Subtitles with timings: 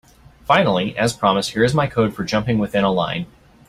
[0.45, 3.27] Finally, as promised, here is my code for jumping within a line.